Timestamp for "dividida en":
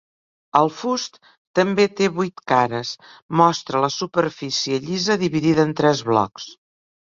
5.29-5.81